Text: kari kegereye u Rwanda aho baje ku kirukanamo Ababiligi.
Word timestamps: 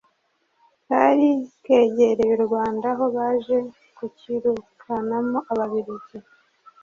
kari 0.87 1.29
kegereye 1.63 2.31
u 2.37 2.41
Rwanda 2.45 2.87
aho 2.93 3.05
baje 3.15 3.57
ku 3.95 4.05
kirukanamo 4.17 5.37
Ababiligi. 5.51 6.17